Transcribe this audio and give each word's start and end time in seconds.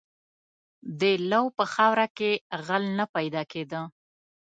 •د 0.99 1.01
لو 1.31 1.43
په 1.57 1.63
خاوره 1.73 2.07
کې 2.17 2.31
غل 2.65 2.83
نه 2.97 3.05
پیدا 3.15 3.41
کېده. 3.51 3.81